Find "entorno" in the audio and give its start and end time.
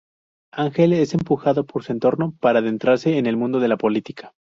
1.91-2.35